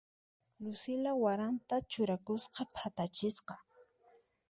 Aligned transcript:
Lucila 0.63 1.11
waranta 1.23 1.75
churakuspa 1.91 2.61
phatachisqa. 2.75 3.55